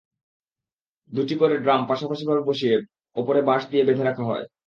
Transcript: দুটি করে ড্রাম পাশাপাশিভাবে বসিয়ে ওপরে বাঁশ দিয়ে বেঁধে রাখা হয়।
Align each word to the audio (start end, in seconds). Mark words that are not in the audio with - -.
দুটি 1.11 1.35
করে 1.37 1.55
ড্রাম 1.63 1.81
পাশাপাশিভাবে 1.89 2.41
বসিয়ে 2.49 2.75
ওপরে 3.15 3.39
বাঁশ 3.47 3.61
দিয়ে 3.71 3.85
বেঁধে 3.87 4.03
রাখা 4.05 4.23
হয়। 4.29 4.45